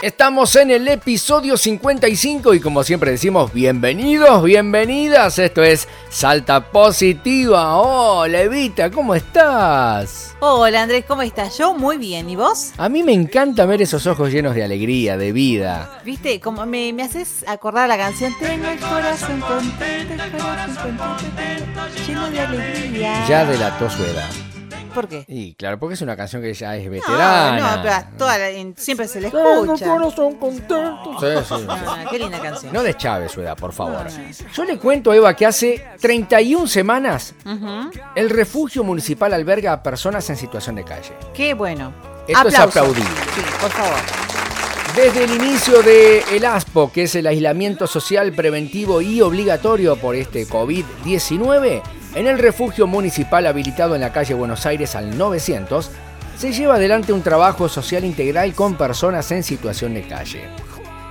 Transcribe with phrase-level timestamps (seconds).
[0.00, 5.40] Estamos en el episodio 55 y como siempre decimos, bienvenidos, bienvenidas.
[5.40, 7.76] Esto es Salta Positiva.
[7.76, 10.36] Hola Evita, ¿cómo estás?
[10.38, 11.58] Hola Andrés, ¿cómo estás?
[11.58, 12.70] Yo muy bien, ¿y vos?
[12.76, 16.00] A mí me encanta ver esos ojos llenos de alegría, de vida.
[16.04, 21.80] Viste, como me, me haces acordar la canción Tengo el corazón contento, el corazón contento,
[22.06, 23.26] lleno de alegría.
[23.28, 24.47] Ya delató su edad.
[24.98, 25.24] ¿Por qué?
[25.28, 27.76] Y claro, porque es una canción que ya es No, veterana.
[27.76, 29.86] no, pero a toda la- en- siempre se el escucha.
[30.38, 31.18] contento.
[31.20, 31.66] Sí, sí, sí.
[31.68, 32.72] Ah, qué linda canción.
[32.72, 34.04] No deschave su edad, por favor.
[34.10, 37.90] No, Yo le cuento, Eva, que hace 31 semanas Ujú.
[38.16, 41.12] el refugio municipal alberga a personas en situación de calle.
[41.32, 41.92] Qué bueno.
[42.26, 43.04] Esto es aplaudible.
[43.34, 43.96] Sí, por favor.
[44.98, 50.16] Desde el inicio del el ASPO, que es el aislamiento social preventivo y obligatorio por
[50.16, 51.82] este COVID-19,
[52.16, 55.92] en el refugio municipal habilitado en la calle Buenos Aires al 900,
[56.36, 60.48] se lleva adelante un trabajo social integral con personas en situación de calle.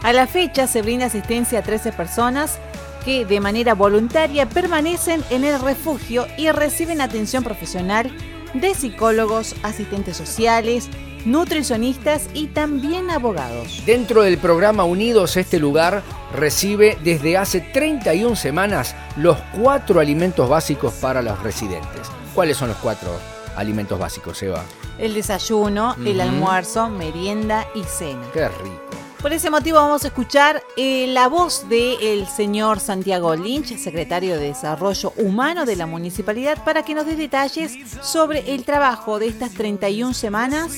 [0.03, 2.59] A la fecha se brinda asistencia a 13 personas
[3.05, 8.11] que de manera voluntaria permanecen en el refugio y reciben atención profesional
[8.53, 10.89] de psicólogos, asistentes sociales,
[11.27, 13.83] nutricionistas y también abogados.
[13.85, 16.01] Dentro del programa Unidos, este lugar
[16.33, 22.07] recibe desde hace 31 semanas los cuatro alimentos básicos para los residentes.
[22.33, 23.11] ¿Cuáles son los cuatro
[23.55, 24.63] alimentos básicos, Eva?
[24.97, 28.25] El desayuno, el almuerzo, merienda y cena.
[28.33, 28.96] Qué rico.
[29.21, 34.49] Por ese motivo vamos a escuchar eh, la voz del señor Santiago Lynch, secretario de
[34.49, 39.53] Desarrollo Humano de la Municipalidad, para que nos dé detalles sobre el trabajo de estas
[39.53, 40.71] 31 semanas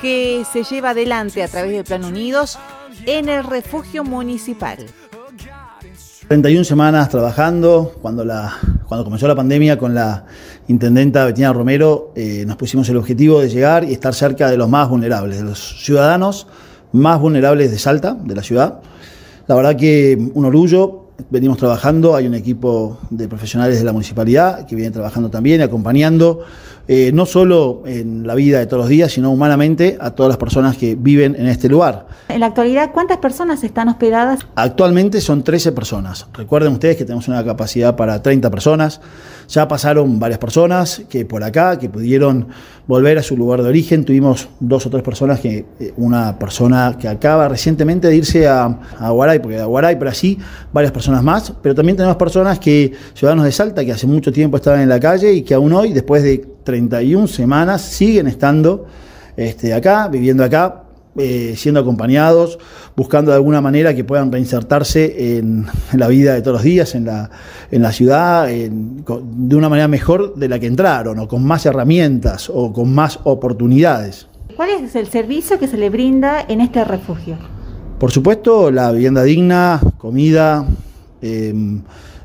[0.00, 2.58] que se lleva adelante a través del Plan Unidos
[3.06, 4.78] en el refugio municipal.
[6.26, 8.24] 31 semanas trabajando, cuando,
[8.88, 10.24] cuando comenzó la pandemia con la
[10.66, 14.68] intendenta Betina Romero, eh, nos pusimos el objetivo de llegar y estar cerca de los
[14.68, 16.48] más vulnerables, de los ciudadanos
[16.94, 18.80] más vulnerables de Salta, de la ciudad.
[19.48, 24.64] La verdad que un orgullo, venimos trabajando, hay un equipo de profesionales de la municipalidad
[24.64, 26.44] que viene trabajando también, acompañando,
[26.86, 30.36] eh, no solo en la vida de todos los días, sino humanamente a todas las
[30.36, 32.06] personas que viven en este lugar.
[32.28, 34.40] En la actualidad, ¿cuántas personas están hospedadas?
[34.54, 36.26] Actualmente son 13 personas.
[36.34, 39.00] Recuerden ustedes que tenemos una capacidad para 30 personas.
[39.48, 42.48] Ya pasaron varias personas que por acá, que pudieron
[42.86, 44.04] volver a su lugar de origen.
[44.04, 48.64] Tuvimos dos o tres personas, que eh, una persona que acaba recientemente de irse a,
[48.98, 50.38] a Guaray, porque de Guaray, pero así
[50.72, 51.52] varias personas más.
[51.62, 55.00] Pero también tenemos personas que, ciudadanos de Salta, que hace mucho tiempo estaban en la
[55.00, 58.86] calle y que aún hoy, después de 31 semanas, siguen estando
[59.36, 60.80] este, acá, viviendo acá,
[61.16, 62.58] eh, siendo acompañados,
[62.96, 66.94] buscando de alguna manera que puedan reinsertarse en, en la vida de todos los días,
[66.96, 67.30] en la,
[67.70, 71.44] en la ciudad, en- con- de una manera mejor de la que entraron, o con
[71.44, 74.26] más herramientas, o con más oportunidades.
[74.56, 77.36] ¿Cuál es el servicio que se le brinda en este refugio?
[77.98, 80.66] Por supuesto, la vivienda digna, comida,
[81.22, 81.54] eh,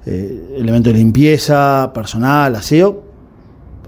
[0.05, 3.03] eh, elementos de limpieza, personal, aseo.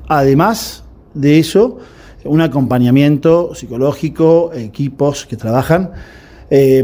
[0.07, 1.79] Además de eso,
[2.23, 5.91] un acompañamiento psicológico, equipos que trabajan.
[6.49, 6.83] Eh,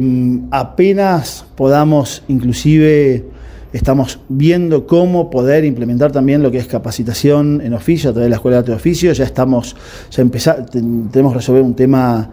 [0.52, 3.26] apenas podamos, inclusive,
[3.74, 8.30] estamos viendo cómo poder implementar también lo que es capacitación en oficio a través de
[8.30, 9.12] la Escuela de Arte de Oficio.
[9.14, 9.76] Ya estamos,
[10.10, 12.30] ya empezar, tenemos que resolver un tema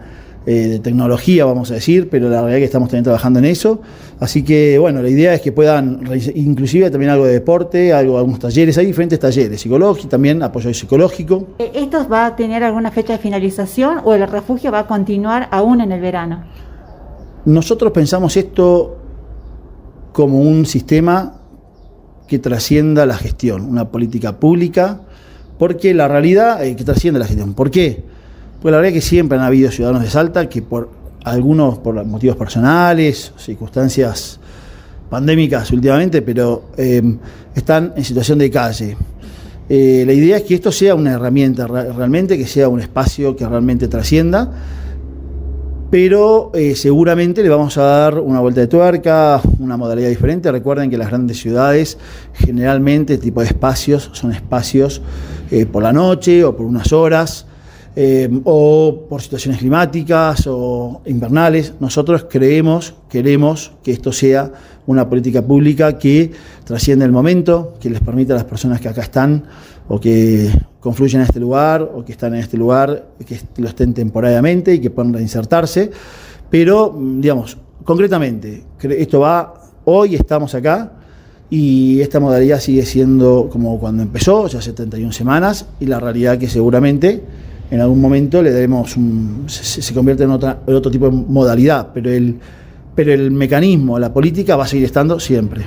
[0.47, 3.45] eh, de tecnología, vamos a decir, pero la realidad es que estamos también trabajando en
[3.45, 3.81] eso.
[4.19, 6.01] Así que, bueno, la idea es que puedan,
[6.35, 11.47] inclusive también algo de deporte, algo, algunos talleres, hay diferentes talleres, psicológicos, también apoyo psicológico.
[11.57, 15.47] Eh, ¿Esto va a tener alguna fecha de finalización o el refugio va a continuar
[15.51, 16.43] aún en el verano?
[17.45, 18.97] Nosotros pensamos esto
[20.13, 21.41] como un sistema
[22.27, 25.01] que trascienda la gestión, una política pública,
[25.57, 27.53] porque la realidad eh, que trasciende la gestión.
[27.55, 28.14] ¿Por qué?
[28.65, 30.89] Pues la verdad es que siempre han habido ciudadanos de Salta que por
[31.23, 34.39] algunos por motivos personales, circunstancias
[35.07, 37.15] pandémicas últimamente, pero eh,
[37.53, 38.97] están en situación de calle.
[39.69, 43.35] Eh, la idea es que esto sea una herramienta re- realmente, que sea un espacio
[43.35, 44.51] que realmente trascienda,
[45.91, 50.51] pero eh, seguramente le vamos a dar una vuelta de tuerca, una modalidad diferente.
[50.51, 51.99] Recuerden que las grandes ciudades
[52.33, 55.03] generalmente este tipo de espacios son espacios
[55.51, 57.45] eh, por la noche o por unas horas.
[57.95, 61.73] Eh, o por situaciones climáticas o invernales.
[61.79, 64.51] Nosotros creemos, queremos que esto sea
[64.87, 66.31] una política pública que
[66.63, 69.45] trascienda el momento, que les permita a las personas que acá están
[69.87, 70.49] o que
[70.79, 74.79] confluyen en este lugar o que están en este lugar, que lo estén temporariamente y
[74.79, 75.89] que puedan reinsertarse.
[76.49, 79.53] Pero, mm, digamos, concretamente, cre- esto va,
[79.85, 80.91] hoy estamos acá
[81.49, 86.47] y esta modalidad sigue siendo como cuando empezó, ya 71 semanas, y la realidad que
[86.49, 87.23] seguramente
[87.71, 91.89] en algún momento le daremos un, se, convierte en, otra, en otro tipo de modalidad,
[91.93, 92.39] pero el,
[92.93, 95.65] pero el mecanismo, la política va a seguir estando siempre.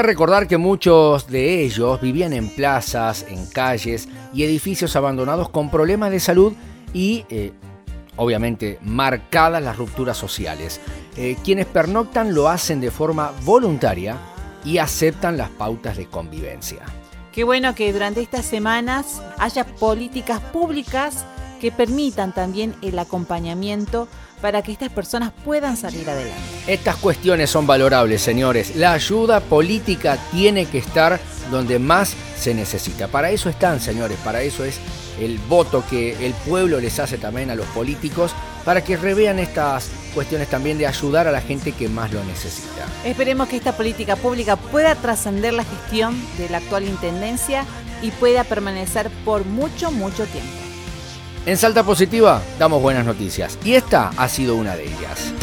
[0.00, 6.10] Recordar que muchos de ellos vivían en plazas, en calles y edificios abandonados con problemas
[6.10, 6.54] de salud
[6.94, 7.52] y, eh,
[8.16, 10.80] obviamente, marcadas las rupturas sociales.
[11.18, 14.16] Eh, quienes pernoctan lo hacen de forma voluntaria
[14.64, 16.80] y aceptan las pautas de convivencia.
[17.32, 21.26] Qué bueno que durante estas semanas haya políticas públicas
[21.62, 24.08] que permitan también el acompañamiento
[24.40, 26.42] para que estas personas puedan salir adelante.
[26.66, 28.74] Estas cuestiones son valorables, señores.
[28.74, 31.20] La ayuda política tiene que estar
[31.52, 33.06] donde más se necesita.
[33.06, 34.80] Para eso están, señores, para eso es
[35.20, 38.34] el voto que el pueblo les hace también a los políticos,
[38.64, 42.86] para que revean estas cuestiones también de ayudar a la gente que más lo necesita.
[43.04, 47.64] Esperemos que esta política pública pueda trascender la gestión de la actual Intendencia
[48.02, 50.61] y pueda permanecer por mucho, mucho tiempo.
[51.44, 55.34] En Salta Positiva damos buenas noticias y esta ha sido una de ellas.